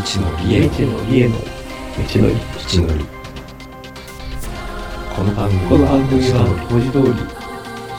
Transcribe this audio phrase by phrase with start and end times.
[0.00, 1.42] のりへ未知のりへの道
[2.22, 2.34] のり。
[2.72, 3.04] 道のり
[5.14, 5.60] この番組
[6.30, 6.40] は
[6.70, 7.08] 文字通り、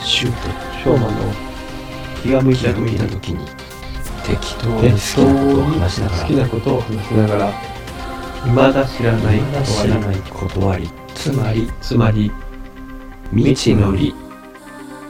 [0.03, 0.38] シュート
[0.79, 1.21] ショーマンの
[2.23, 3.45] 気が向いた気が向いた時に
[4.25, 7.53] 適当に好きなことをに話しながら好きなことを話しながら、
[8.45, 12.31] 未だ知らないまだ知らない断りつまりつまり、
[13.30, 14.16] 未知のり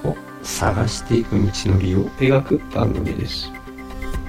[0.03, 3.49] を探していく道のりを描く番組です。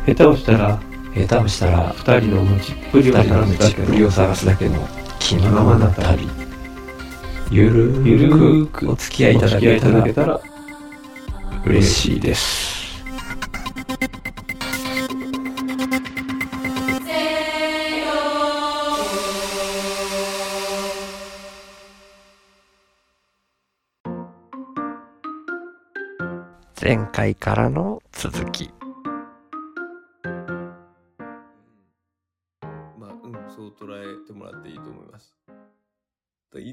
[0.06, 0.80] 下手をしたら、
[1.14, 6.28] 下手をしたら二人の持ちっぷりを二人の探すだけ道っぷりを探すだけの気のままな旅
[7.50, 10.40] ゆるゆるくお付き合いいただお付き合いいけたらただけたら
[11.64, 12.72] 嬉しいです。
[26.80, 28.81] 前回からの続き。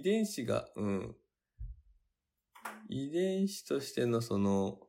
[0.10, 1.16] 伝子が、うん。
[2.90, 4.80] 遺伝子としてのその、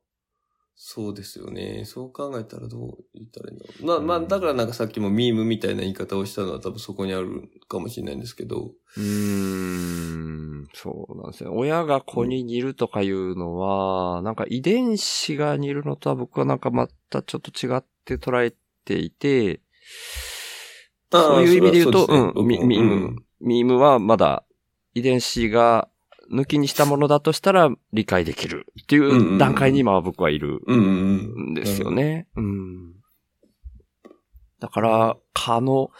[0.83, 1.85] そうですよね。
[1.85, 3.87] そう考えたらどう言ったらいいんだろう。
[3.87, 8.73] まあ、まあ、だからなんかさっきもミームみたいな言い方をしたのは多分そこにあるかもしれないんですけど。
[8.97, 11.51] うーん、そうなんですね。
[11.51, 18.55] 親が子に似るとかいうのは、なんか遺伝子が似るのとは僕はなんかまたちょっと違って捉え
[18.87, 19.61] ていて、
[21.13, 24.45] そういう意味で言うと、それはうん、ミミーム、ミームはまだ
[24.95, 25.89] 遺伝子が
[26.33, 32.29] 抜きにしたものだとしたら理解できるっていんう段階に今は僕はいるうんですよね。
[32.37, 32.95] うん。
[34.61, 35.91] だから、蚊の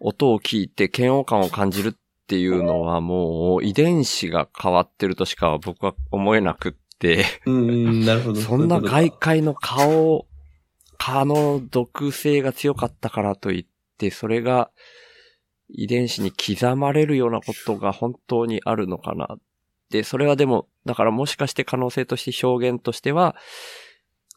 [0.00, 1.92] 音を聞いて嫌悪感を感じるっ
[2.26, 8.40] ていうのはもう遺伝子が変わってるとしか僕は思えなくって、なるほど。
[8.40, 10.26] そんな外い界の蚊を、
[10.98, 13.66] 蚊の毒性が強かったからといっ
[13.96, 14.70] て、それが
[15.72, 19.38] 遺伝子に刻まれるようなことが本当にあるのかな。
[19.90, 23.36] で、それはでも、だからもしかして可能性として表現としては、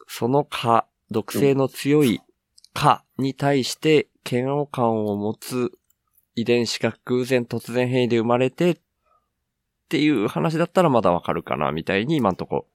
[0.08, 2.20] その蚊、毒性の強い
[2.72, 5.72] 蚊に対して嫌悪感を持つ
[6.34, 8.76] 遺伝子が偶然突然変異で生まれてっ
[9.88, 12.66] ていう話だったらまだわかるかな、みたいに今んとこ、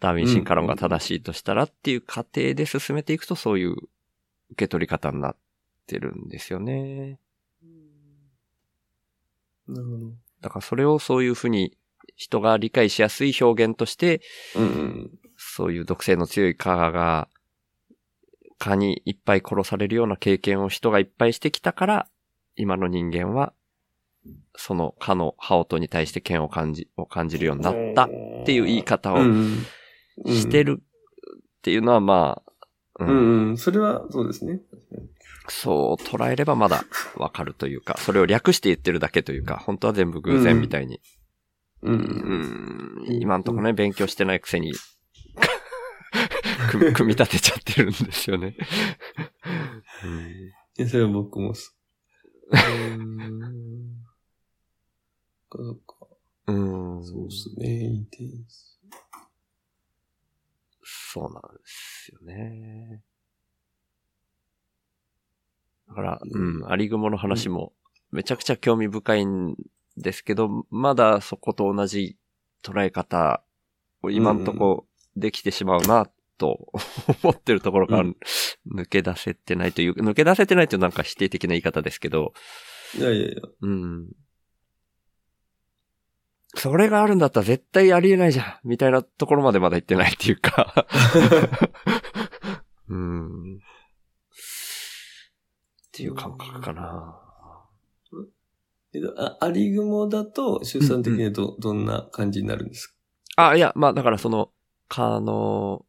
[0.00, 3.88] ダーウィン進化論が正しいとしたらっていう過程で進めていくとそういう受
[4.56, 5.36] け取り方になっ
[5.86, 7.18] てるんですよね。
[9.68, 10.12] なるほど。
[10.40, 11.76] だからそれをそういうふうに
[12.14, 14.20] 人が理解しやすい表現として、
[14.54, 15.10] うんうん。
[15.36, 17.28] そういう毒性の強い蚊が、
[18.58, 22.08] 蚊にいっぱい殺されるような経験を人がいっぱいしてきたから、
[22.56, 23.52] 今の人間は、
[24.56, 28.08] その蚊の羽音に対して嫌悪を感じ、を感じるようになったっ
[28.46, 29.18] ていう言い方を。
[30.24, 32.42] してるっていうのはま
[32.98, 33.58] あ、うんうんうん。
[33.58, 34.60] それはそうですね。
[35.48, 36.84] そう捉えればまだ
[37.16, 41.00] わかるというか、それを略して言ってるだけというか、本当は全部偶然みたいに。
[41.82, 41.90] う。
[41.90, 44.72] うんん、今んとこね、勉強してないくせに、
[46.70, 48.56] 組 組み立てちゃってるんですよね。
[50.78, 51.76] いや、それは僕もす。
[52.50, 53.96] うーん。
[55.50, 56.06] そうか。
[56.48, 56.52] う
[56.98, 57.66] ん、そうですね。
[57.86, 58.76] 遺伝子。
[60.84, 63.02] そうなんですよね。
[65.88, 67.72] だから、うん、アリグモの話も
[68.10, 69.56] めちゃくちゃ興味深いん
[69.96, 72.16] ですけど、まだそこと同じ
[72.62, 73.42] 捉え方
[74.02, 74.86] を今んとこ
[75.16, 76.08] できてしまうな、
[76.38, 76.72] と
[77.22, 78.16] 思ってるところからうん
[78.74, 82.32] 抜け出せてないという、抜け出せてないというなんか否定的な言い方ですけど、
[82.98, 83.42] いやいやいや。
[83.62, 84.08] うん。
[86.54, 90.86] それがあるんだったら絶対ありえないじゃんみたいなところまでまだ行ってないっていうか。
[92.88, 93.60] うん。
[95.96, 97.18] っていう感覚かな。
[98.92, 103.48] えっとあアリグモだと、出産的にはど、どんな感じになるんですか？
[103.48, 104.50] あ、いや、まあだからその、
[104.88, 105.86] 蚊の、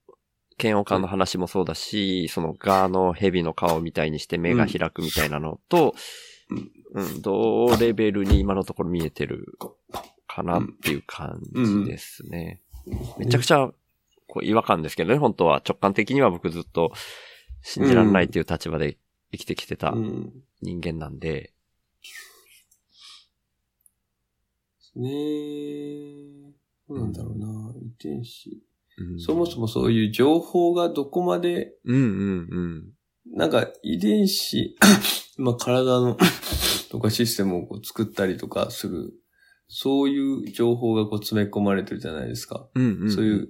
[0.62, 5.94] 嫌悪感の話もそうだし、そのガの蛇の顔みたいにして目が開くみたいなのと、
[6.50, 6.72] うん。
[6.94, 9.58] うん、同レベルに今のところ見えてる
[10.26, 12.62] かなっていう感じですね。
[13.18, 13.70] めちゃくちゃ、
[14.28, 15.58] こう違和感ですけどね、本当は。
[15.58, 16.94] 直感的には僕ずっと
[17.62, 18.98] 信じられないっていう立場で
[19.32, 20.34] 生きてきてたうん。
[20.62, 21.54] 人間なんで、
[24.98, 25.10] ね
[26.90, 27.74] どうなんだろうな。
[27.80, 28.50] 遺伝子。
[28.98, 33.38] うんそもそもそういう情報がどこまで、うんうんうん。
[33.38, 34.76] なんか遺伝子、
[35.38, 36.18] まあ体の
[36.90, 39.14] とかシステムを作ったりとかする、
[39.68, 42.68] そういう情報がこう詰め込まれてるじゃないですか。
[42.74, 43.12] うんうん。
[43.12, 43.50] そういう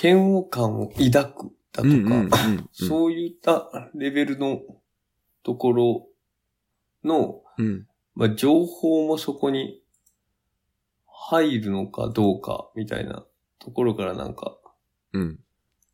[0.00, 2.30] 嫌悪感を抱くだとか、うんうんうんうん
[2.72, 4.60] そういったレベルの
[5.48, 6.06] ところ
[7.04, 7.86] の、うん。
[8.14, 9.82] まあ、情報もそこに
[11.06, 13.24] 入るのかどうかみたいな
[13.58, 14.58] ところからなんか、
[15.14, 15.38] うん。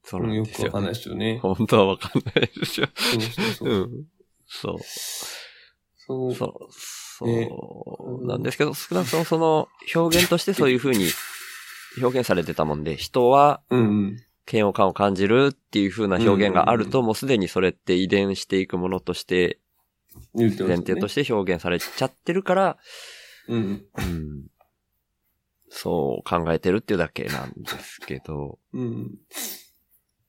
[0.03, 1.39] そうなんよくわかんないですよね。
[1.41, 2.89] 本当はわかんないですよ。
[2.97, 3.75] そうそうそうう。
[3.85, 4.05] ん。
[4.49, 4.79] そう。
[6.05, 6.35] そう。
[6.35, 11.11] そう、そう、ねなんですけど、少なくともその表現としてそういう風に
[12.03, 14.17] 表現されてたもんで、人はうんうん。
[14.51, 19.59] 嫌悪感を感じるっていう風な表現があると、もうすでにそれって遺伝していくものとして。
[20.35, 22.79] 前提として表現されちゃってるから、
[23.49, 23.85] うん。
[23.99, 24.47] うん、
[25.69, 29.19] そう考えてるっていうだけなんですけど、うん。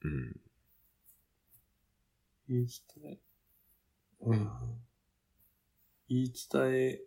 [0.02, 0.36] うん、
[2.50, 3.20] 言い伝え。
[4.22, 4.50] うん。
[6.10, 7.02] 言い伝え、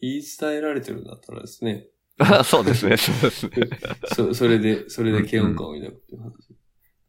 [0.00, 1.86] 言い伝えられてるんだったらですね。
[2.20, 3.52] あそうですね、そうですね。
[4.14, 6.32] そ、 それで、それで嫌悪感を抱くっていう話。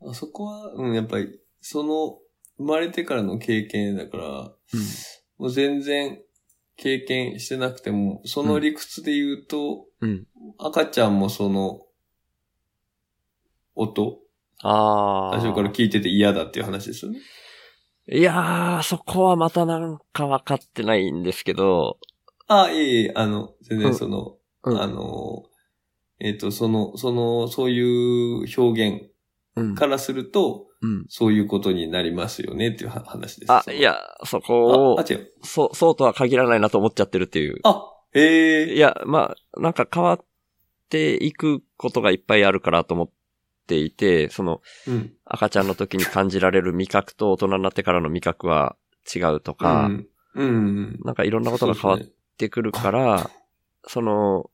[0.10, 2.20] あそこは、うん、やっぱり、その、
[2.58, 4.26] 生まれてからの経験だから、
[5.38, 6.22] もう全然
[6.78, 10.28] 経験してなくても、その理屈で言うと、うん。
[10.58, 11.82] 赤ちゃんもその、
[13.76, 14.20] 音、
[14.64, 15.40] ああ。
[15.40, 17.20] 最初から聞いてて嫌だっていう話ですよね。
[18.08, 21.98] いやー、そこはまたなんか分かってないんですけど、
[22.48, 25.44] あ、いえいえ、あの、全うん然その、うんあの、
[26.20, 29.12] えっ、と、その、その、そういう表現
[29.56, 29.76] うん。
[29.76, 31.06] からすると、うん。
[31.10, 33.52] そういうことになりますよねっていうは話です。
[33.52, 35.32] あ、いや、そこをあ、あ、、違う。
[35.44, 37.60] そう、そうとは限らないなと思っちゃってるっていう。
[37.64, 38.74] あ、へえ。
[38.74, 40.20] いや、まあ、なんか変わっ
[40.90, 43.10] ていくことがいっぱいあるからと思っ
[43.68, 45.14] ていて、その、うん。
[45.26, 48.76] 赤ちゃんの時に感じられる味覚と大人になってからの味覚は
[49.14, 50.08] 違うとか、うん。
[50.36, 51.00] うんうん。
[51.04, 52.00] なんかいろんなことが変わっ
[52.38, 53.30] てくるから、
[53.88, 54.50] その、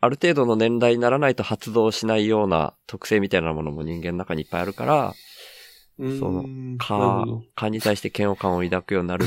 [0.00, 5.14] ある程度の年代にならないと発動しないような特性みたいなものも人間の中にいっぱいあるから、
[5.98, 6.44] うんその
[6.78, 7.26] 蚊
[7.56, 9.24] 蚊に対して嫌悪感を抱くようになる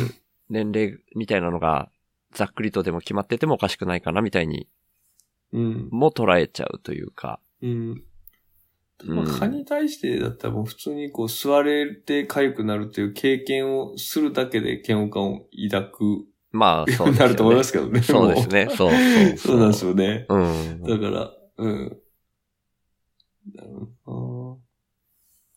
[0.50, 1.90] 年齢みたいなのが、
[2.34, 4.70] ざっくりとでも決まっててもおかしくないかなみたいに
[5.52, 5.90] うん。
[5.92, 7.40] も捉えちゃうというか。
[7.62, 8.04] うん。
[9.04, 17.14] うんまあ、蚊に対してだったらもう普通にこう吸われて痒くなるっていう経験をするだけで嫌悪感を抱くまあ、よそうね。
[17.14, 18.02] に なると思いますけどね。
[18.02, 18.68] そうですね。
[18.70, 19.38] そうそうもう。
[19.38, 20.26] そうなんですよね。
[20.30, 20.84] うん。
[20.84, 21.98] だから、うん。
[23.54, 23.70] なる
[24.06, 24.60] ほ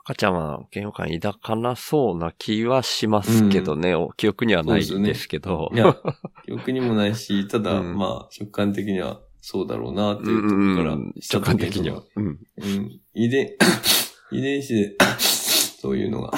[0.07, 3.95] 赤ちゃんは嫌悪感抱かなそうな気はしますけどね。
[3.95, 5.71] お記憶にはないんですけど。
[5.73, 5.77] ど。
[5.77, 5.97] いや、
[6.45, 12.03] 記憶にもないし、ただ、うんまあ、直感的にはそうだろうなってういうところからん、した直感的には。
[12.17, 12.27] うん。
[12.27, 13.01] うん。
[13.15, 13.57] 遺伝、
[14.31, 16.33] 遺伝子で、そういうのが、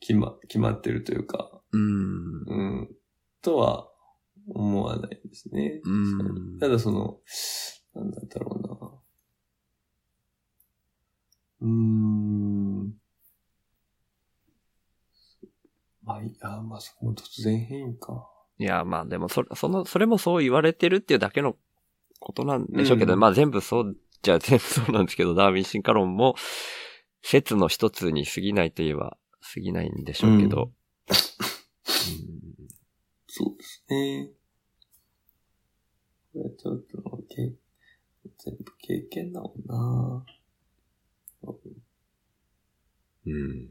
[0.00, 2.44] 決ま、決まってるというか、うん。
[2.46, 2.88] うん、
[3.44, 3.88] とは
[4.48, 5.80] 思わないですね。
[5.84, 7.18] うんただその、
[7.94, 8.74] なんだったろうな。
[11.60, 12.94] うーん。
[16.02, 18.28] まあ、いや、まあ、そこも突然変異か。
[18.58, 21.56] いや、まあでも、それ、その、それもそう言われてるっていうだけの
[22.20, 26.34] ことなんでしょうけど、うんまあ全部そうじゃ全部そうなんですけど、ダーウィン進化論も、
[27.22, 29.16] 説の一つに過ぎないといえば
[29.54, 30.70] 過ぎないんでしょうけど。
[33.36, 34.30] そうですね。
[36.32, 37.52] これちょっと、け
[38.38, 40.24] 全部経験だもんな。
[43.26, 43.70] うん。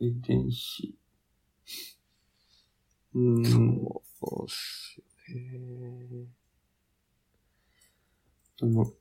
[0.00, 0.94] 遺伝子。
[3.14, 3.44] うーん。
[3.46, 5.06] そうっすよ
[5.38, 6.26] ね。
[8.60, 8.84] でも、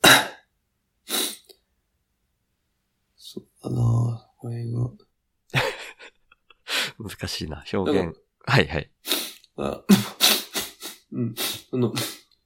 [3.18, 5.11] そうだなこれが。
[7.00, 8.18] 難しいな、表現。
[8.46, 8.92] はいはい。
[9.58, 9.84] あ
[11.12, 11.36] うん。
[11.70, 11.94] その、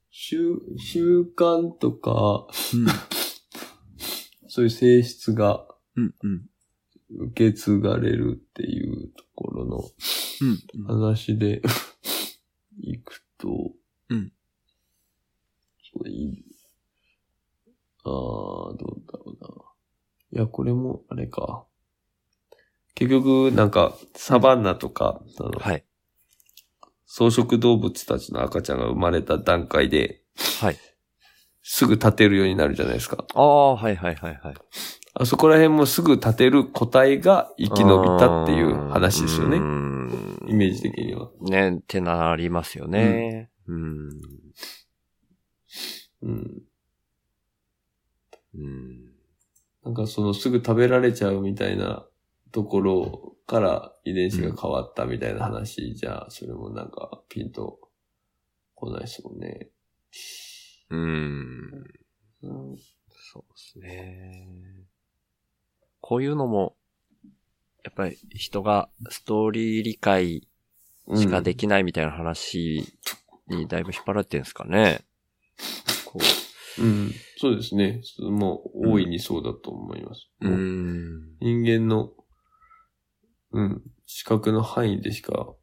[0.09, 2.47] 習、習慣とか、
[4.47, 6.15] そういう性質がうん。
[6.23, 6.49] うん。
[7.27, 10.85] 受け継がれるっていうところのうん。
[10.87, 11.61] 話で
[12.79, 13.73] いくと、
[14.09, 14.33] うん。
[15.93, 16.45] そういい。
[18.03, 18.77] ああ、どう
[19.11, 19.47] だろうな。
[20.31, 21.65] いや、これも、あれか。
[22.95, 25.21] 結局、なんか、サバンナとか、
[25.59, 25.83] はい。
[27.05, 30.21] 草食動物たちの赤ちゃんが生まれた段階で、
[30.59, 30.77] はい。
[31.61, 33.25] すぐ立てるようになるじゃないですか。
[33.33, 34.55] ああ、はいはいはいはい。
[35.17, 39.59] あそこら辺もすぐ立てる個体が生き延びたっていう話ですようね。
[39.59, 41.29] んイメージ的には。
[41.41, 43.49] ね、ってなりますよね。
[43.67, 44.09] うん。
[46.21, 46.61] うん。
[48.55, 49.11] うん。
[49.83, 52.05] なんかそのすぐ食べられちゃうみたいな
[52.55, 57.79] ところから遺伝子が変わったみたいな話じゃ、それもなんかピンと
[58.75, 59.67] 来ないですもんね。
[60.89, 61.83] うん。
[62.43, 62.77] うん。
[63.33, 64.47] そうですね。
[65.99, 66.77] こういうのも、
[67.83, 70.47] やっぱり人がストーリー理解
[71.13, 72.85] しかできないみたいな話
[73.49, 75.01] にだいぶ引っ張られてるんですかね。
[76.05, 76.21] こ
[76.79, 77.11] うん。
[77.35, 78.01] そうですね。
[78.21, 80.29] もう、大いにそうだと思います。
[80.39, 80.47] う。
[80.47, 81.37] うーん。
[81.41, 82.11] 人間の、
[83.55, 85.55] うん、視覚の範囲でしか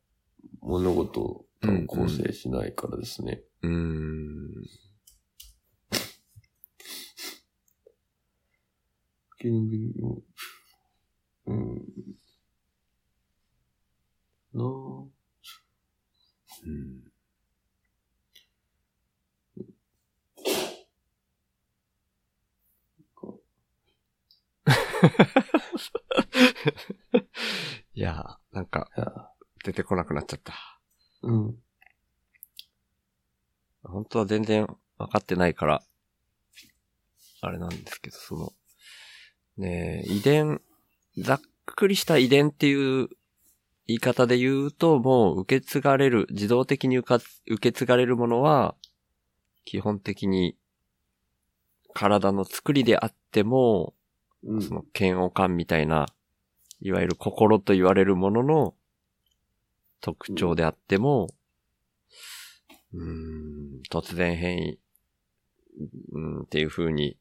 [0.63, 1.45] 物事を
[1.87, 3.43] 構成しないからですね。
[3.61, 4.51] うーん。
[11.47, 11.83] うん。
[14.55, 14.69] なあ
[16.65, 17.13] うん。
[27.95, 28.89] いやー、なんか
[29.65, 30.55] 出てこなくなっちゃった。
[31.23, 31.55] うん。
[33.83, 34.67] 本当は全然
[34.99, 35.83] 分かってないから、
[37.41, 38.53] あれなんですけど、その、
[39.59, 40.61] ねえ遺伝、
[41.19, 43.09] ざっくりした遺伝っていう
[43.87, 48.75] 言い方で言うと、もう受け継がれる、自動的に受か受け継がれるものは、
[49.65, 50.57] 基本的に
[51.93, 53.95] 体の作りであっても、
[54.45, 56.07] うんその嫌悪感みたいな、
[56.83, 58.75] いわゆる心と言われるものの
[60.01, 61.29] 特徴であっても、
[62.93, 64.79] うん、突然変異、
[66.13, 67.17] うん、っていう風に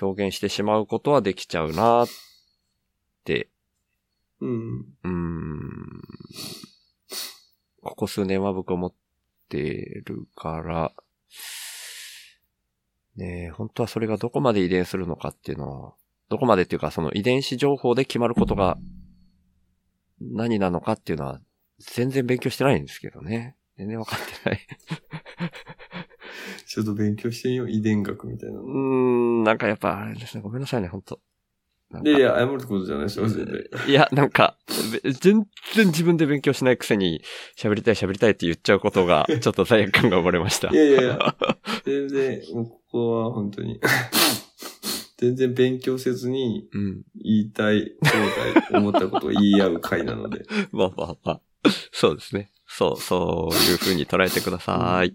[0.00, 2.08] 表現してしまうことはできちゃうなっ
[3.24, 3.48] て、
[4.40, 4.84] うん。
[5.04, 6.02] うん、
[7.80, 8.92] ここ数年は僕思っ
[9.48, 10.92] てるから、
[13.16, 15.94] ね、本当はそれがどこまで遺伝するのかっていうのは、
[16.30, 18.78] どこまでっていうかその遺伝子情報で決まることが
[20.20, 21.40] 何なのかっていうのは
[21.78, 23.56] 全然勉強してないんですけどね。
[23.76, 24.60] 全然わかってない。
[26.66, 27.70] ちょっと勉強してみよう。
[27.70, 28.72] 遺伝学みたいなうーの。
[29.40, 30.42] ん、なんかやっぱあれですね。
[30.42, 31.18] ごめんなさいね、本当
[31.90, 33.64] なんかいやいや、謝ることじゃないですよ、全然。
[33.88, 34.56] いや、なんか、
[35.02, 37.22] べ全然自分で勉強しないくせに、
[37.58, 40.68] 喋りたい喋りたいって言っちゃうことが、ちょっと罪悪感が生まれました。
[40.68, 41.34] いやいやいや、
[41.84, 43.80] 全然、もうここは本当に、
[45.20, 47.02] 全然勉強せずにうん。
[47.14, 48.20] 言いたい、そう
[48.72, 50.46] だい、思ったことを言い合う回なので。
[50.72, 51.40] まあまあまあ。
[51.92, 52.50] そうですね。
[52.66, 55.14] そう、そういう風に捉えてください。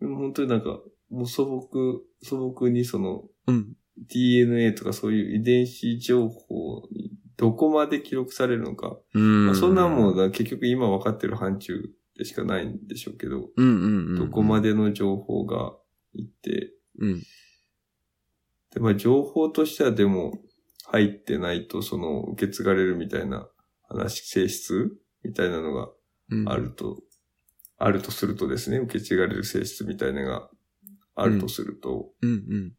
[0.00, 3.76] でも本当になんか、もう素朴、素朴にそのうん。
[3.98, 8.96] DNA とかそういう遺伝子情報にどこまで記録されるのか。
[9.12, 9.46] うん。
[9.48, 11.82] まあ、そんなもんが結局今分かってる範疇
[12.20, 14.16] でしかないんでしょうけど、うんうんうん。
[14.16, 15.72] どこまでの情報が
[16.12, 17.20] いって、うん。
[18.74, 20.38] で、まあ情報としてはでも
[20.84, 23.48] 入ってないとその受け継がれるみたいな
[23.88, 24.90] 話、性質
[25.24, 25.88] みたいなのが
[26.30, 26.48] うん。
[26.48, 27.00] あると、
[27.78, 30.50] あるとするとですね、受け継がれる性質みたいなのが
[31.14, 32.72] あるとすると、うんうん。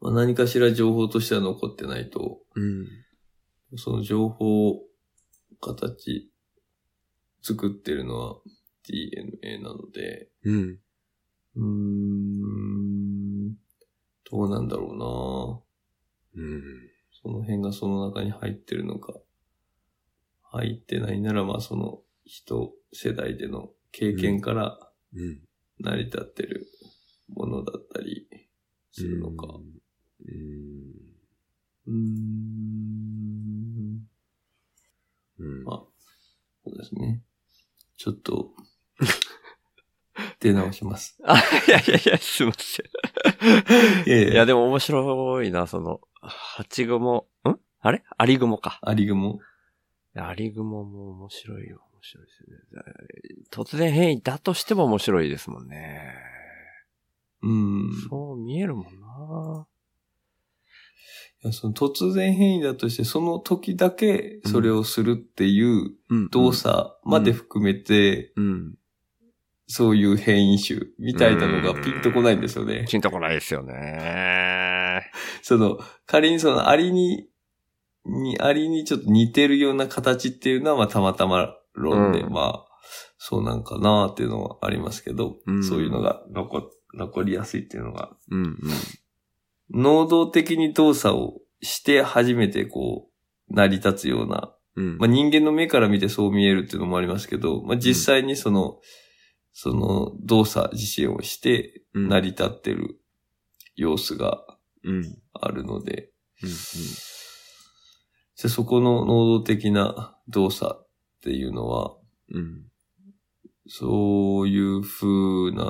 [0.00, 2.86] まあ、何かしら情報としては残ってないと、うん。
[3.76, 4.82] その情報を
[5.60, 6.30] 形
[7.46, 8.36] 作ってるのは
[8.88, 10.78] DNA なので、うん。
[11.56, 13.54] うーん、
[14.30, 15.62] どうなんだろ
[16.34, 16.62] うなうん。
[17.22, 19.14] その辺がその中に入ってるのか、
[20.42, 24.78] 入ってないならまあその人世代での経験から
[25.14, 25.40] うん。
[25.78, 26.66] 成り立ってる
[27.28, 28.26] ものだったり
[28.92, 29.46] するのか。
[29.46, 29.64] うん。
[31.86, 31.96] うーん。
[35.38, 35.64] うん。
[35.64, 35.76] まあ、
[36.64, 37.22] そうですね。
[37.96, 38.52] ちょっと、
[40.46, 41.18] 出直します。
[41.24, 41.38] あ、
[41.68, 42.86] いやいやいや、すいません。
[44.08, 47.56] いやいいや、でも面白いな、その、八雲、ん？
[47.80, 48.02] あれ？
[48.16, 48.80] アリ雲か。
[48.82, 49.38] アリグモ。
[50.16, 51.82] アリ雲も面白いよ。
[51.92, 52.84] 面白いですよね。
[53.50, 56.14] 突然変異だとしても面白いですもんね。
[57.42, 57.90] うん。
[58.08, 59.66] そう見えるもんな。
[61.44, 68.74] いやその突然変異だとして、その時だけそれをするっていううん動作まで含めて、うん。
[69.68, 72.86] そういう変異種みたいなのがピンとこないんですよね。
[72.88, 75.02] ピンとこないですよね。
[75.42, 77.28] その、仮にそのアリに、
[78.04, 82.76] に、アリにちょっと似てるような形っていうのは、まあ、たまたま論で、うんまあ、
[83.18, 88.58] そうなんかなっていうのはありますけど、うんそういうのが残、残りやすいっていうのが、うんうん。
[89.70, 93.08] 能動的に動作をして初めてこ
[93.50, 94.98] う、成り立つような、うん。
[94.98, 98.78] まあ、人間の目から見てそう見えるっていうのもありますけど、まあ、実際にその、
[99.58, 103.00] その動作自身をしてうん成り立ってる
[103.74, 104.44] 様子が
[104.84, 104.96] うん。
[104.96, 105.18] うん。
[105.32, 106.10] あるので、
[106.42, 106.48] うん。
[106.50, 110.86] じゃあそこの能動的な動作っ
[111.22, 111.96] ていうのは、
[112.32, 112.64] うん。
[113.66, 115.64] そういう風な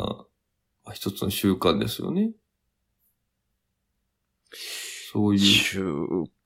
[0.84, 2.32] まあ一つの習慣ですよね。
[5.12, 5.82] そういう、習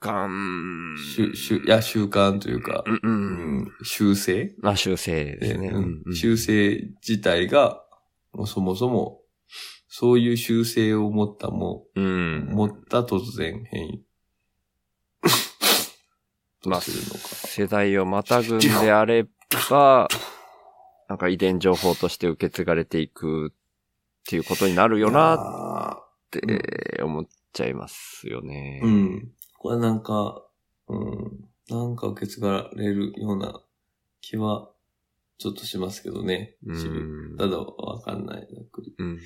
[0.00, 0.97] 慣。
[1.14, 3.00] 習、習、いや、習慣というか、うんう。
[3.02, 4.54] うんん、習性？
[4.59, 5.69] まあ、修正ですね。
[5.69, 7.85] うんうん習性自体が、
[8.33, 9.21] もうそもそも、
[9.88, 12.47] そういう習性を持ったも、うん。
[12.50, 14.04] 持った突然変異。
[16.66, 16.80] まあ。
[16.80, 19.26] 世代をまたぐんであれ
[19.71, 20.09] ば、
[21.09, 23.57] なんか遺伝情報として受け継がれていくっ
[24.26, 28.80] ていうことになるよななって思っちゃいますよね。
[28.85, 29.33] うん。
[29.61, 30.43] これなんか、
[30.88, 31.45] うん。
[31.69, 33.61] なんか受け継がれるような
[34.23, 34.71] 気は、
[35.37, 36.57] ちょっとしますけどね。
[36.67, 37.37] う自ん。
[37.37, 38.95] 分ただわかんない、ざっくり。
[38.99, 39.17] うん。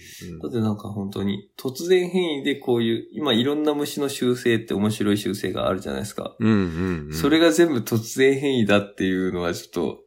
[0.40, 6.34] だってなんか本当に、突然変異でこういう、今いろんな虫の習性って面白い習性があるじゃないですか。
[6.40, 6.50] うん。
[6.50, 7.06] うん。
[7.06, 7.14] うん。
[7.14, 10.00] それが全部突然変異だっていうのはちょっと、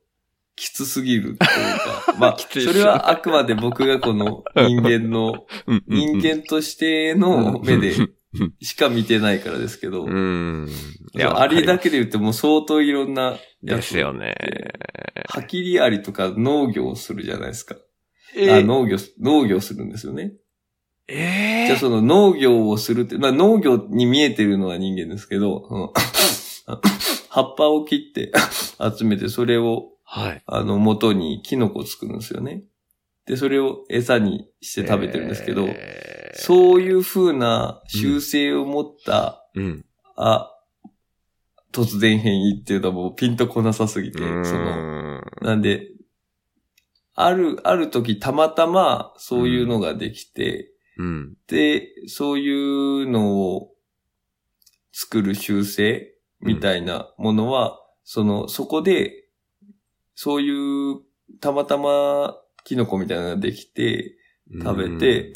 [0.57, 2.15] きつすぎるというか。
[2.19, 7.93] まあ、きついっすそれはあくまで僕がこの人間の、 うん、人間としての目で
[8.61, 10.67] しか見てないからですけど、うん。
[11.15, 14.35] いそうアリだけで言っても相当いろんなやつですよね。
[15.29, 17.75] ハキリアリとか農業をするじゃないですか。
[18.35, 20.33] えあ農業、農業するんですよね。
[21.07, 25.89] えじゃあその農業をするって、まあ農業に見えてるのは人間ですけど、うん
[27.29, 28.31] 葉っぱを切って
[28.97, 30.41] 集めてそれをはい。
[30.45, 32.63] あの元にキノコを作るんですよね。
[33.25, 39.85] で、それを餌にして食べてるんですけど、えーそういう風な習性を持った、うん。
[40.15, 40.51] あ、
[41.71, 45.87] 突然変異っていうのはもうピンとこなさすぎて、うんその、なんで、
[47.13, 51.37] ある、ある時たまたまそういうのができて、うん。
[51.47, 53.71] で、そういうのを
[54.91, 59.29] 作る習性みたいなものは、その、そこで、
[60.15, 61.01] そういう、
[61.39, 64.16] たまたまキノコみたいなのができて、
[64.53, 65.33] 食べて、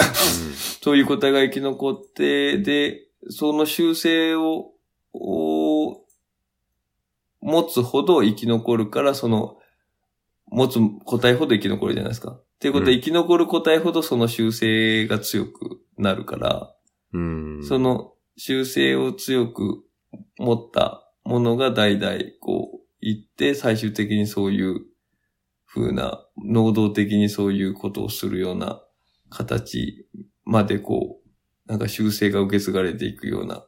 [0.81, 4.71] そういう個体が生き残って、で、その習性を、
[5.13, 6.01] を
[7.41, 9.57] 持つほど生き残るから、その、
[10.47, 12.31] 持つ個体ほど生き残るじゃないですか。
[12.31, 16.75] っていうことはうん生き残る個体ほどその習性が強くなるから、
[17.13, 17.63] うん。
[17.63, 19.83] その習性を強く
[20.37, 24.81] 持ったものが代々こう行って、最終的にそういう
[25.67, 28.81] 風な、能動的にそういうことをするような
[29.31, 30.05] 形
[30.43, 31.29] までこう、
[31.65, 33.65] なんか習性が受け継がれていくような、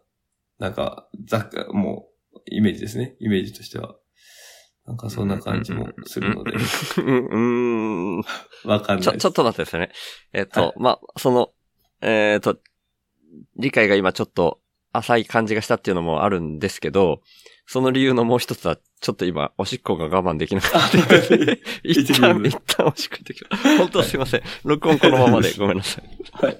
[0.60, 3.16] なんか、ざっか、もう、イメージですね。
[3.20, 3.96] イメージとしては。
[4.86, 6.52] なんかそんな感じもするので、
[7.02, 8.18] うん。
[8.66, 9.18] わかんないです。
[9.18, 9.92] ちょっと待ってですね。
[10.34, 11.52] えっと、はいまあ、その、
[12.02, 12.58] えっと、
[13.56, 14.60] 理解が今ちょっと
[14.92, 17.22] 浅い感じがしたっていうのもあるんですけど、
[17.66, 21.60] その理由のもう一つは、ちょっと今、おしっこが我慢できなかったので。
[21.84, 23.78] 一旦、一旦おしっこ行ってきます。
[23.78, 24.44] 本当すいません。
[24.64, 26.04] 録音このままでごめんなさい。
[26.34, 26.60] はい。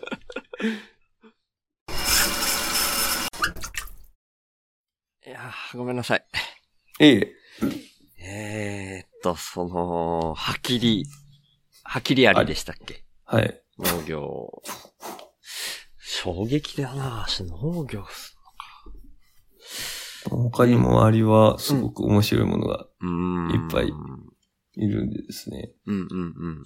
[5.26, 6.26] いやーごめんなさい。
[7.00, 7.34] ええ。
[8.26, 11.06] えーっと、その、はきり、
[11.84, 13.04] はきりありでしたっけ？
[13.26, 13.62] はい。
[13.78, 14.64] 農業。
[16.00, 18.06] 衝撃だな農業。
[20.30, 22.88] 他にもアリはすごく面白いものが。
[23.54, 23.92] いっぱい
[24.76, 25.72] いるんでですね。
[25.86, 26.64] うんうんうん。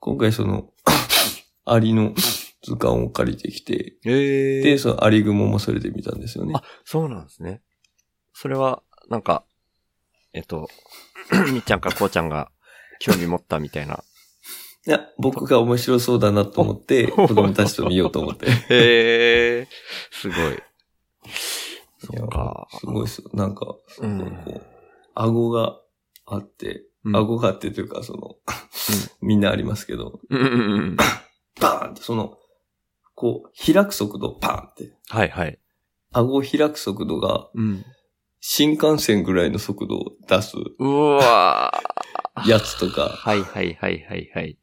[0.00, 0.72] 今回その、
[1.64, 2.14] アリの
[2.62, 6.52] 図鑑を借りてきて、ええで、そのアリグモもそれで見たんですよね。
[6.56, 7.62] あ、そうなんですね。
[8.32, 9.44] それは、なんか、
[10.32, 10.68] えっと、
[11.52, 12.50] みっちゃんかこうちゃんが
[13.00, 14.02] 興味持ったみたいな。
[14.86, 18.46] いや、僕が面白そうだなと思って、子供たちと見ようと思って。
[18.46, 19.68] へえ、
[20.10, 20.62] すごい。
[22.10, 22.66] そいやっか。
[22.78, 23.30] すごいですよ。
[23.34, 24.62] なんか、うんこう、
[25.14, 25.78] 顎が
[26.26, 28.36] あって、うん顎があってというか、その、
[29.20, 30.96] みんなありますけど、うんうんうん。
[31.60, 32.36] バーンって、その、
[33.14, 35.58] こう、開く速度、パーンって、はいはい。
[36.12, 37.84] 顎を開く速度が、うん。
[38.40, 44.58] 新幹線ぐらいの速度を出すうわーやつとか、はいはいはいはいはい。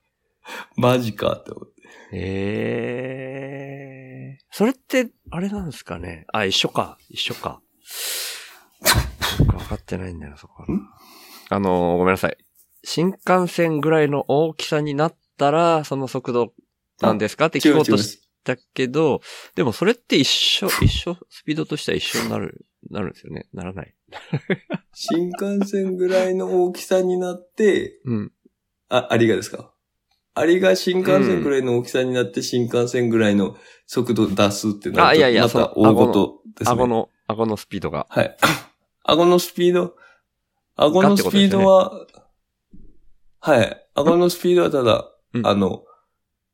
[0.77, 1.73] マジかって思って。
[2.13, 3.17] え
[4.39, 6.25] えそれって、あれなんですかね。
[6.31, 6.97] あ、一緒か。
[7.09, 7.61] 一緒か。
[9.39, 10.67] 僕分かってないんだよ、そこは。
[11.49, 12.37] あのーごめんなさい。
[12.83, 16.53] 新幹線ぐらいの大きさになったら、その速度
[17.01, 17.47] なんですか？
[17.47, 19.21] って聞こうとしたけど、
[19.55, 23.47] でもそれって一緒、一緒、スピードとしては一緒になる、なるんですよね。
[23.53, 23.95] ならない。
[24.93, 28.31] 新幹線ぐらいの大きさになって、うん。
[28.87, 29.73] あ、アリがですか？
[30.35, 36.71] アリが新幹線ぐらいの大きさになって、新幹線ぐらいの速度を出すってなると、あいやいやまた大事ですね。
[36.71, 38.05] 顎の、顎のスピードが。
[38.09, 38.37] はい。
[39.03, 39.95] 顎のスピード、
[40.75, 42.05] 顎のスピードは、
[43.39, 43.87] はい。
[43.95, 45.83] 顎のスピードはただ、うんあの、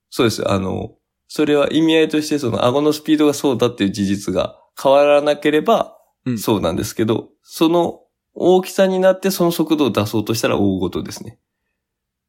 [0.10, 0.50] そうです。
[0.50, 0.96] あの、
[1.28, 8.02] それは意味合いとして、その顎のスピードがそうだっていう事実が変わらなければうんそうなんですけど、その
[8.34, 11.40] 大きさになってその速度を出そうとしたら大ごとですね。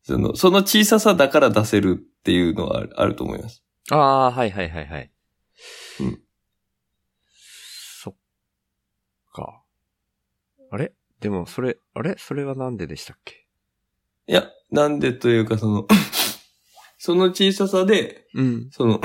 [0.04, 3.62] その、その小ささだから出せるっていうのはあると思います。
[3.90, 5.10] ああ、はいはいはいはい。
[6.00, 6.20] うん。
[8.02, 8.14] そっ
[9.32, 9.62] か。
[10.70, 10.92] あれ？
[11.20, 12.16] でも、それ、あれ？
[12.18, 13.46] それはなんででしたっけ？
[14.26, 15.86] いや、なんでというかその、
[16.98, 18.70] その小ささで、うん。
[18.70, 19.00] その、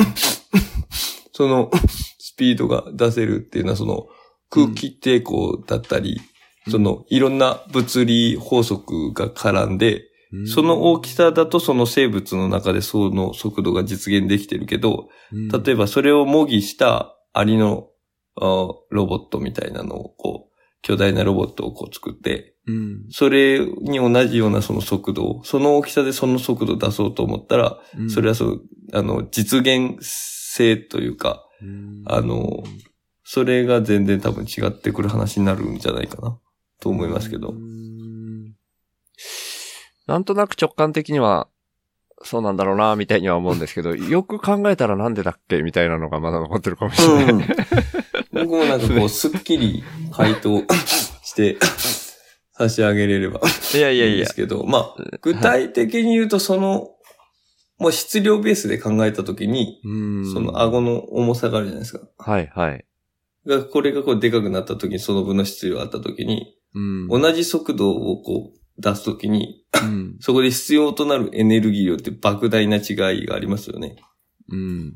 [1.33, 1.71] その、
[2.19, 4.07] スピードが出せるっていうのは、その、
[4.49, 6.21] 空気抵抗だったり、
[6.69, 10.03] その、いろんな物理法則が絡んで、
[10.46, 17.88] その大きさだとその生物の中でその速度が実現できてるけど、例えばそれを模擬したアリの
[18.40, 28.10] あロボットみたいなのをこう、巨大なロボットをこう作って、うん、それに同じようなその速度を、その大きさでその速度を出そうと思ったら、うん。
[28.10, 28.62] それはそう、
[28.94, 32.04] あの、実現性というか、うん。
[32.06, 32.63] あの、
[33.24, 36.38] それが全然多分違ってくる話になるんじゃないかな、
[36.80, 37.50] と思いますけど。
[37.50, 37.54] う。
[37.54, 38.54] ん
[40.08, 41.48] なんとなく直感的には、
[42.24, 47.26] そうなんだろうな、みたいには思うんですけど、 よく考えたらなんでだっけみたいなのがまだ残ってるかもしれない。
[47.30, 47.46] うん
[48.34, 50.63] 僕もなんかこう、すっきり回答
[51.24, 51.58] して
[52.54, 53.41] 差し上げれれば
[53.74, 54.17] いやいやいや。
[54.17, 56.89] ですけど、まあ、具体的に言うとその、
[57.80, 59.91] もう質量ベースで考えたときに、う
[60.22, 62.08] んその顎の重さがあるじゃないですか。
[62.17, 62.86] はいはい。
[63.48, 70.18] が、これがこうでかくなったときに、その分の質量あったときに、うん同じ速度をこう出すときに、うん。
[70.20, 73.98] そこで必要となるエネルギー量って莫大な違いがありますよね。
[74.50, 74.96] うん。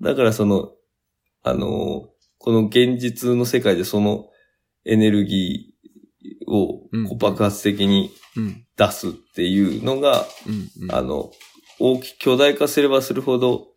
[0.00, 0.70] だからその、
[1.42, 2.12] あのー
[2.44, 4.26] この現実の世界でその
[4.84, 8.66] エネルギーを爆発的にうん。
[8.76, 10.84] 出すっていうのが、うん。
[10.84, 10.92] うん。
[10.92, 11.30] あの、
[11.78, 13.68] 大き、巨大化すればするほど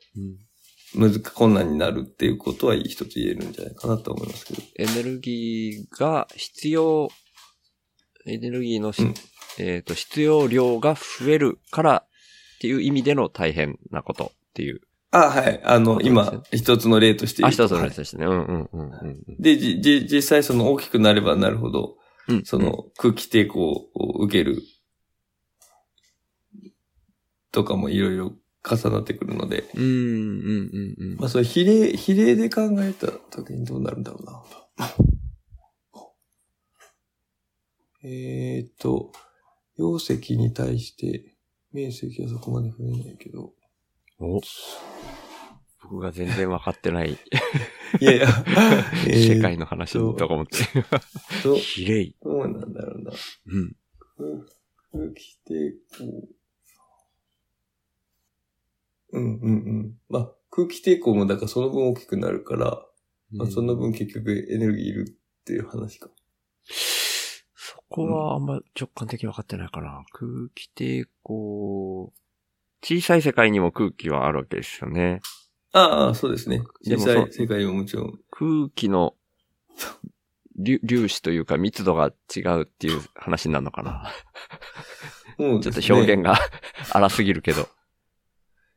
[0.95, 1.09] うん。
[1.11, 4.63] 難困難になるっていうことは一つ言えるんじゃないかなと思いますけど。
[4.77, 7.09] エネルギーが必要、
[8.25, 9.13] エネルギーのし、うん
[9.57, 12.03] えっ、と、必要量が増えるから
[12.55, 14.81] っていう意味での大変なことっていう。
[15.11, 15.61] あ、はい。
[15.63, 17.45] あの、今、一つの例として。
[17.45, 18.25] あ、一つのはい例ですね。
[18.25, 19.41] うんうんうんうんうん。
[19.41, 24.63] で、じ、じ、実際その大きくなればなるほど、うんその空気抵抗を受ける
[27.51, 28.33] とかもいろいろ
[28.67, 34.41] 重なってくるので、うんうんうんうんまあそれ比例、比例で考えた時にどうなるんだろうな。
[38.07, 39.11] えーっと、
[39.77, 41.35] 容積に対して
[41.73, 43.53] 面積はそこまで増えないけど、
[44.19, 44.39] お
[45.81, 47.13] 僕が全然分かってない
[47.99, 48.27] いやいや、
[49.09, 50.57] えー世界の話とか思って。
[51.41, 52.13] と、比例。
[52.21, 53.11] どうなんだろうな。
[53.47, 53.75] うん。
[54.91, 56.27] 空気抵抗。
[59.13, 59.51] うんうんう
[59.87, 59.99] ん。
[60.09, 62.85] まあ、空気抵抗もだからその分大きくなるから、
[63.31, 66.11] まあ、その分結局エネルギーいるっていう話か。
[67.95, 70.03] そこはあんま直感的に分かってないかな。
[70.11, 72.11] 空気抵抗、
[72.83, 75.21] 小さい世界にも空気はあるわけですよね。
[75.71, 76.61] ああ、そうですね。
[76.85, 78.19] でもそう実際世界ももちろん。
[78.31, 79.15] 空気の
[80.57, 84.11] 粒粒子というか密度が違うっていう話になるのかな。
[85.37, 86.37] もうちょっと表現が
[86.91, 87.69] 荒すぎるけど。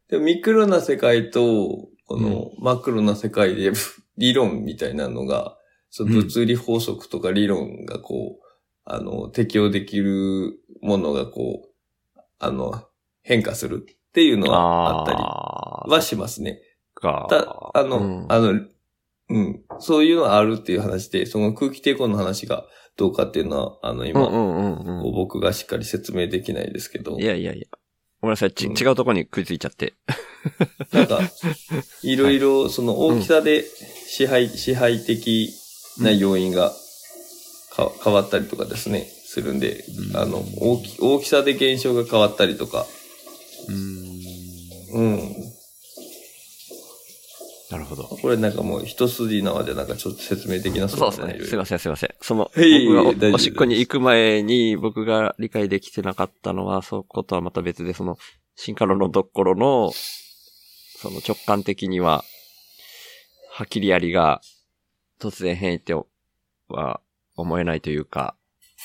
[0.09, 3.73] でもミクロな世界と、このマクロな世界で
[4.17, 5.59] 理論みたいなのが、
[5.91, 8.48] その物理法則とか理論がこう、
[8.91, 11.69] あの、適用できるものがこ
[12.17, 12.85] う、あの、
[13.23, 16.63] 変化するっていうのはあったりはしますね。
[16.95, 17.27] か。
[17.29, 18.61] た、あの、うんあの、
[19.31, 19.63] うん。
[19.79, 22.65] そういうのはあるっていう話で、その空気抵抗の話が
[22.97, 27.21] どうかっていうのは、あの、今、うんうんうんこう僕がしっかり説明できないですけどうん。
[27.21, 27.67] い、やいやいや。
[28.23, 28.53] ごめんなさい。
[28.53, 29.93] ち、うん違うところに食いついちゃって。
[30.93, 31.21] なんか、
[32.03, 33.65] いろいろその大きさで
[34.07, 35.51] 支配、支配的
[35.99, 36.77] な要因がか
[38.03, 42.87] 変わったりとかですね、するんで、うんあの、大き、大きさで現象が変わったりとか、
[43.69, 44.09] うーん。
[44.91, 45.35] うん。
[47.71, 48.05] なるほど。
[48.05, 51.47] これなんかもう一筋縄でなんかちょっと説明できなそうそうですね。
[51.47, 52.15] すいません、すいません。
[52.21, 58.17] その、はい僕がおおしっこに行く前に僕が理解できてなかったのは、そうことはまた別で、その、
[58.57, 62.25] 進化論のところの、その直感的には、
[63.51, 64.41] はっきりありが、
[65.21, 65.95] 突然変異って
[66.69, 67.01] は
[67.43, 68.37] 思えないというか、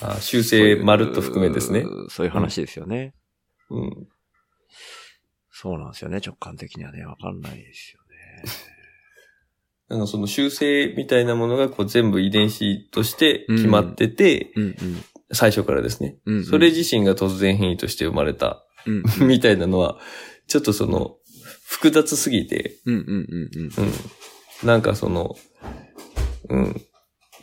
[0.02, 1.82] あ修正まるっと含めですね。
[1.82, 3.14] そういうそういう話ですよね。
[3.70, 4.08] うん。
[5.52, 6.20] そうなんですよね。
[6.26, 8.52] 直感的にはね、わかんないですよね。
[9.90, 14.76] なんかその修正みたいなものがこう全部遺伝子として決まってて、うんうん。
[15.32, 16.18] 最初からですね。
[16.26, 20.00] うんうんそれ自身が突然変異として生まれたうん みたいなのは、
[20.48, 21.18] ちょっとその、
[21.66, 23.64] 複雑すぎて、うんうんうんうん。
[23.66, 24.68] うん。
[24.68, 25.36] なんかその、
[26.50, 26.82] うん。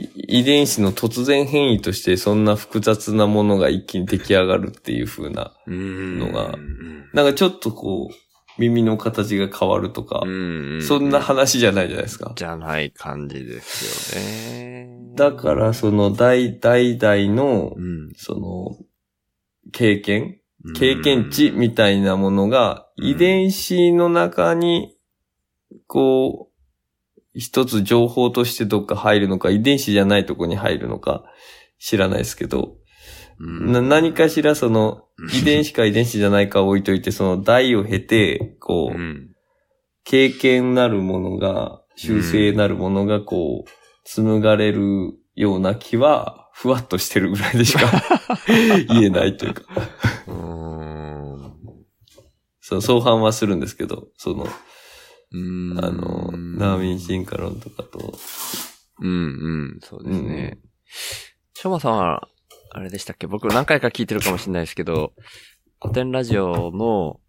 [0.03, 6.55] い遺伝子の突然変異としてそんな複雑なものが一気に出来上がるっていう風な、ののが
[7.13, 8.15] なんかちょっとこう、
[8.59, 10.83] 耳の形が変わるとか、うん。
[10.83, 12.33] そんな話じゃないじゃないですか。
[12.37, 14.91] じゃない感じですよね。
[15.17, 18.77] だから、その、代、代々のう、ん、その、
[19.73, 20.41] 経験？
[20.77, 24.95] 経験値みたいなものが、うん遺伝子の中に、
[25.87, 26.50] こう、
[27.35, 31.25] 一つ情報としてどっか入るのか、遺伝子じゃないとこに入るのか、
[31.79, 32.77] 知らないですけど、
[33.39, 33.73] うん。
[33.73, 39.27] な何かしらそのうん、遺伝子か遺伝子じゃないかを置いといて、その代を経て、こう、うん
[40.03, 43.71] 経験なるものが、修正なるものがこう、
[44.05, 47.87] 紡がれるような気は、ふわっとしてるぐらいでしか
[48.89, 49.63] 言えないというか。
[50.27, 50.33] う
[52.61, 54.51] そう、相反はするんですけど、その、うん
[55.33, 55.37] あ
[55.91, 58.15] の、ナーミン進化論とかと、
[59.01, 59.13] うんう
[59.77, 60.59] ん、そうですね。
[61.55, 62.29] しょうまさんは、
[62.73, 63.27] あれでしたっけ？
[63.27, 65.13] 僕何回か聞いてるかもしれないですけど、
[65.81, 67.21] 古典ラジオの、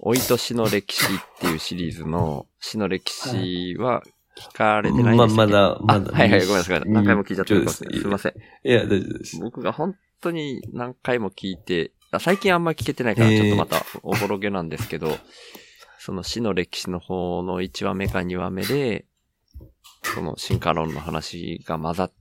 [0.00, 1.08] おいとしの歴史っ
[1.40, 4.02] ていうシリーズの詩の歴史は
[4.38, 6.06] 聞かれてないですか、まだ、まだ。
[6.08, 6.82] あはいはい、ごめんなさい。
[6.86, 8.00] 何回も聞いちゃってるかもしれない。
[8.00, 8.32] そうですねすいません。
[8.32, 9.38] いや、大丈夫です。
[9.40, 15.18] 僕が本当に何回も聞いて、あ最近あんま聞けてないから、えーちょっとまたおぼろげなんですけど、
[16.02, 19.04] その死の歴史の方の1話目か2話目で、
[20.02, 22.12] その進化論の話が混ざっ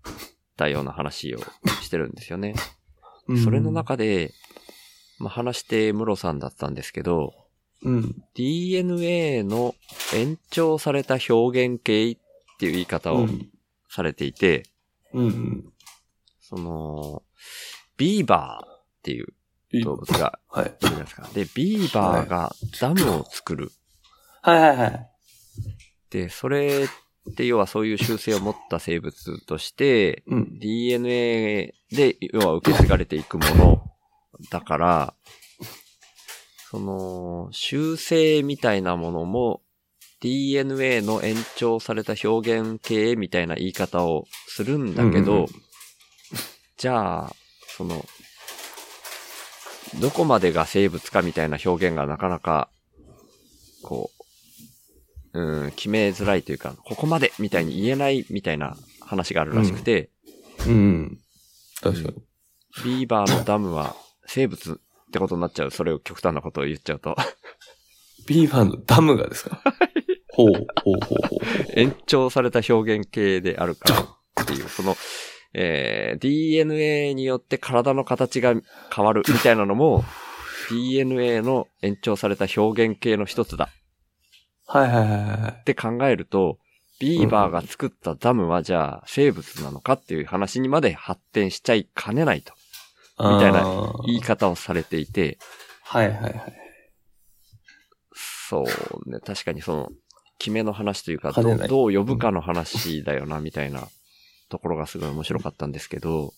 [0.57, 1.39] たような話を
[1.81, 2.55] してるんですよね。
[3.41, 4.33] それの中で、
[5.17, 7.33] まあ、話してムロさんだったんですけど、
[7.81, 8.21] うん。
[8.33, 9.73] DNA の
[10.13, 12.17] 延長された表現形っ
[12.59, 13.49] ていう言い方をうん。
[13.89, 14.63] されていて、
[15.13, 15.73] うん。
[16.41, 17.23] その、
[17.95, 19.33] ビーバーっていううん。
[19.83, 20.65] 動物がはい。
[20.65, 21.29] いるじゃないですか。
[21.33, 23.71] で、ビーバーがダムを作る。
[24.41, 25.09] はいはいはい。
[26.09, 30.59] で、それって要はそういう習性を持った生物として、うん。
[30.59, 33.83] DNA で要は受け継がれていくもの
[34.51, 35.13] だから、
[36.71, 39.61] その、習性みたいなものも
[40.21, 45.47] DNA の延長された表現形みたいな言い方をするんだけど、うんうんうん
[46.79, 47.35] じゃあ、
[47.67, 48.05] その、
[49.99, 52.69] どこまでが生物かみたいな表現がなかなか、
[53.83, 54.11] こ
[55.33, 60.09] う、うん、決めづらいというか、ここまでみたいに言えないみたいな話があるらしくて、
[60.67, 61.19] うん。
[61.81, 62.15] 確かに。
[62.83, 64.75] ビーバーのダムは生物っ
[65.11, 65.71] てことになっちゃう。
[65.71, 67.15] それを極端なことを言っちゃうと。
[68.27, 69.63] ビーバーのダムがですか？
[70.31, 70.47] ほう、
[70.83, 71.79] ほうほうほう。
[71.79, 74.01] 延長された表現形であるから
[74.43, 74.95] っていう、その、
[75.53, 78.53] えー DNA によって体の形が
[78.93, 80.03] 変わるみたいなのも、
[80.69, 83.69] DNA の延長された表現形の一つだ
[84.67, 85.61] はいはいはいはい。
[85.61, 86.59] って考えると、
[86.99, 92.53] ビーバーが作ったダムはじゃあ生物なのかっていう話にまで発展しちゃいかねないと。
[93.19, 95.39] みたいな言い方をされていて、
[95.83, 96.53] はいはいはい。
[98.13, 99.89] そうね、確かにその、
[100.37, 103.87] 決めの話というか、どう呼ぶかの話だよな、みたいな
[104.49, 106.33] ところがすごい面白かったんですけど、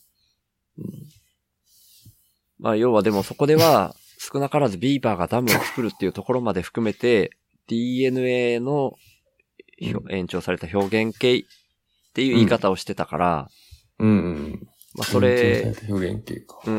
[2.60, 7.32] まあ、要はでもそこでは、少なからずビーバーがダムを作るっていうところまで含めて、
[7.68, 8.96] DNA の
[10.10, 11.44] 延長された表現形っ
[12.14, 13.50] ていう言い方をしてたから、
[13.98, 14.10] うん。
[14.10, 14.68] うん。
[14.94, 16.60] まあ、それ、、表現系か。
[16.66, 16.72] う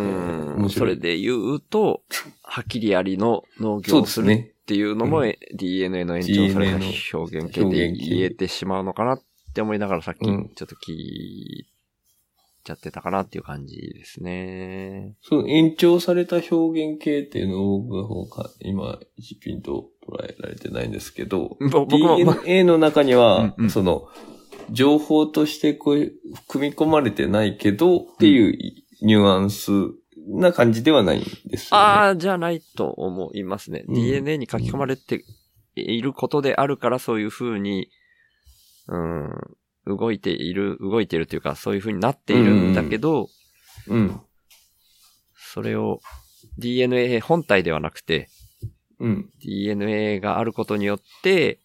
[0.67, 2.03] ん、それで言うと、
[2.43, 6.77] はっきりありの農業をするっていうのも、DNA の延長された
[7.19, 11.67] 表現形で言えてしまうのかなって思いながらさっきちうんょっと聞い
[12.65, 15.15] ちゃってたかなっていう感じですね。
[15.23, 24.09] その延長された表現系っていうのを僕の方が今、一ピンと捉えられてないんですけど、ぼ僕も、ま DNA の中には、うんうんその、
[24.71, 26.13] 情報としてこう、
[26.49, 29.73] 組み込まれてないけど、っていうニュアンス
[30.29, 31.83] な感じではないんですよ、ね。
[31.83, 33.85] ああ、じゃないと思いますね。
[33.87, 35.25] うん DNA に書き込まれて
[35.75, 37.89] いることであるからそういう風に、
[38.89, 39.31] うん、
[39.87, 43.29] 動いている、動いているというかそういう風になっているんだけど、
[43.89, 44.21] うん。
[45.35, 46.01] それを
[46.59, 48.29] DNA 本体ではなくて、
[49.01, 49.31] うん。
[49.41, 51.59] DNA があることによって、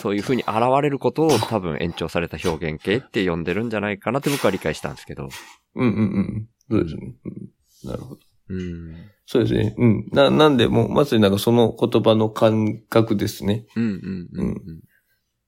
[0.00, 5.28] そういう風に現れることを多分延長された表現形って呼んでるんじゃないかなって僕は理解したんですけど。
[5.74, 6.48] うんうんうん。
[6.70, 7.14] そうですね。
[7.24, 8.20] うん、なるほど。
[8.50, 9.10] うん。
[9.26, 9.74] そうですね。
[9.76, 10.08] うん。
[10.12, 13.66] な、なんでもう、まさになんかその言葉の感覚ですね。
[13.74, 14.80] うんうんうんうん。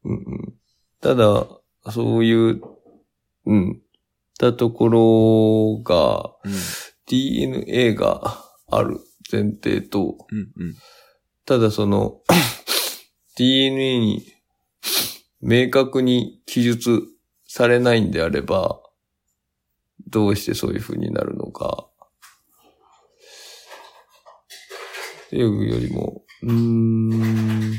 [0.04, 0.54] うんうん。
[1.06, 1.46] ただ、
[1.92, 2.60] そういう、
[3.46, 3.80] うん。
[4.40, 6.52] たところが、うん
[7.08, 8.98] DNA がある
[9.30, 10.74] 前提と、うんうん。
[11.44, 12.22] ただその、
[13.38, 14.26] DNA に
[15.40, 17.04] 明確に記述
[17.46, 18.80] されないんであれば、
[20.08, 21.86] どうしてそういう風になるのか。
[25.26, 27.78] っていうよりも、うーん。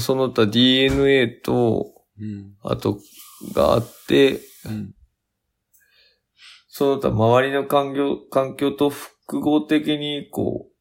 [0.00, 2.54] その他 DNA と、うん。
[2.62, 3.00] あと
[3.54, 4.94] があって、うん。
[6.68, 10.72] その他周りの環境、環境と複合的にこう、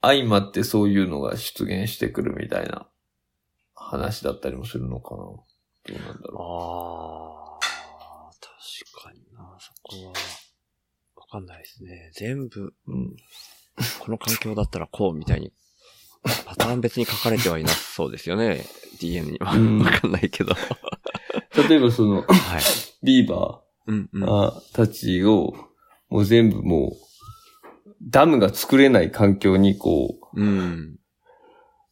[0.00, 2.88] 相まってそういうのが出現してくるみたいな
[3.74, 5.20] 話だったりもするのかな。
[5.20, 5.44] ど
[5.88, 10.12] うなんだろああ、確かにな、そこは、
[11.16, 12.10] わかんないですね。
[12.14, 12.92] 全部、う。
[12.92, 13.16] うん。
[14.00, 15.52] この環境だったらこうみたいに、
[16.46, 18.64] パターン別に書かれてはいなそうですよね。
[19.00, 19.52] DNA には。
[19.54, 20.54] うんわかんないけど。
[21.68, 22.62] 例えばその、はい。
[23.02, 24.24] ビーバうんうん。
[24.24, 25.54] ーたちを、
[26.08, 30.98] もう全部もう、ダムが作れない環境にこう、うん。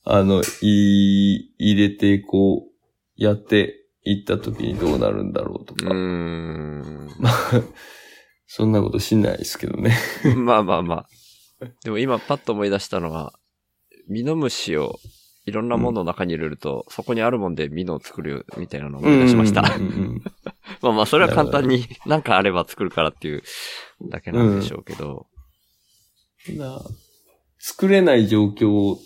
[0.05, 2.71] あの、い、入れて、こう、
[3.17, 5.91] やっていった時にどうなるんだろうとうか。
[5.91, 7.09] ーん。
[7.19, 7.35] まあ、
[8.47, 9.97] そんなことしないですけどね。
[10.37, 11.09] まあまあまあ。
[11.85, 13.35] でも今パッと思い出したのは、
[14.11, 14.99] ミノムシを
[15.47, 19.63] いろんなものの中に入れると、そこにあるもんでミノを作るみたいなのを思い出しました。
[19.63, 20.23] うんうんうん
[20.83, 23.43] まあまあ、それは簡単になんかあれば作るからっていう
[24.09, 25.27] だけなんでしょうけど。
[26.49, 26.83] うんな
[27.59, 28.99] 作れない状況を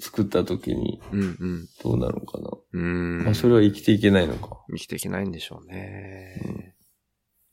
[0.00, 1.68] 作った時にうんうん。
[1.84, 2.50] どうなるのかな。
[2.50, 3.24] うーん。
[3.24, 4.64] まあ、それは生きていけないのか。
[4.70, 6.74] 生きていけないんでしょうね。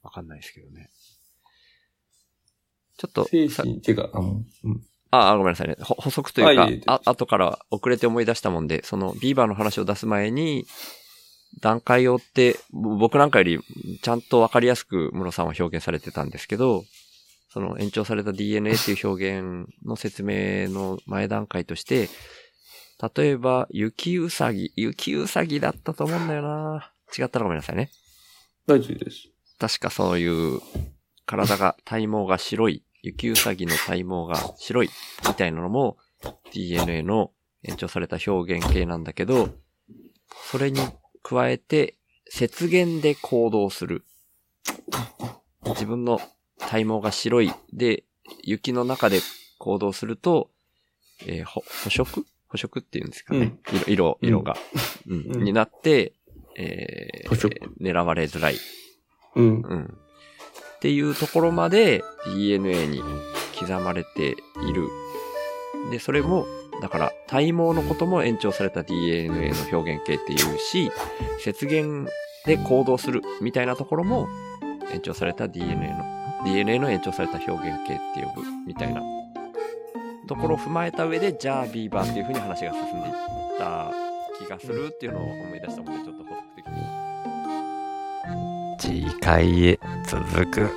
[0.01, 0.89] わかんないですけどね。
[2.97, 4.81] ちょっと、さ精神、てか、あの、うん。
[5.11, 5.75] あ、あごめんなさいね。
[5.79, 10.65] ほ補足というか、あいあ、後から遅れて思い出したもんで、そのビーバーの話を出す前に、
[11.61, 13.59] 段階を追って、ぼ僕なんかより
[14.01, 16.83] ちゃんとわかりやすく室さんは表現されてたんですけど、
[17.51, 22.07] その延長された DNA っていう表現の説明の前段階として、
[23.15, 27.89] 例えば、雪うさぎ、雪うさぎだったと思うんだよな違ったらごめんなさいね。
[28.67, 29.29] 大丈夫です。
[29.57, 30.59] 確かそういう、
[31.25, 34.89] 体が、体毛が白い、雪うさぎの体毛が白い、
[35.27, 35.97] みたいなのも
[36.53, 37.31] DNA の
[37.63, 39.49] 延長された表現形なんだけど、
[40.51, 40.79] それに
[41.23, 41.95] 加えて、
[42.31, 44.03] 雪原で行動する。
[45.65, 46.19] 自分の
[46.57, 48.03] 体毛が白いで、
[48.43, 49.21] 雪の中で
[49.57, 50.49] 行動すると、
[51.25, 52.25] えーほ捕食？
[52.49, 53.53] 捕食っていうんですかね。
[53.87, 54.57] 色、色、色が、
[55.07, 56.13] うんうんになって、
[56.55, 58.57] えー捕食狙われづらい。
[59.35, 59.61] うん。
[59.61, 59.97] うん。
[60.79, 63.03] っていうところまで DNA に
[63.59, 64.33] 刻まれてい
[64.73, 64.87] る。
[65.91, 66.45] で、それも、
[66.81, 70.89] だから、体毛のことも延長された DNA の表現形っていうし、
[71.45, 72.09] 雪原
[72.45, 74.29] で行動するみたいなところも
[74.93, 76.05] 延長された DNA の、
[76.45, 79.01] DNA の延長された表現形って呼ぶみたいな
[80.29, 83.13] ところを踏まえた上で、じゃあビーバーっていう風に話が進んでいっ
[83.57, 83.91] た
[84.37, 87.08] 気がするっていうのを思い出したもんで、ちょっと補足的に。
[89.09, 90.69] 2階へ続く。